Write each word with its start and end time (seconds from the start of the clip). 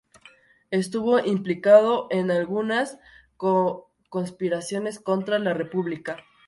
Estuvo 0.71 1.19
implicado 1.19 2.07
en 2.09 2.31
algunas 2.31 2.97
conspiraciones 3.37 4.99
contra 4.99 5.37
la 5.37 5.53
República. 5.53 6.17